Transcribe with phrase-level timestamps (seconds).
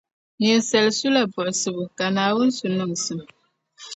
[0.39, 3.19] Ninsala sula buɣisibu, ka Naawuni su niŋsim.